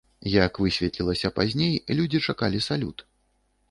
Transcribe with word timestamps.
Як 0.45 0.53
высветлілася 0.63 1.33
пазней, 1.37 1.79
людзі 2.01 2.25
чакалі 2.31 2.67
салют. 2.71 3.11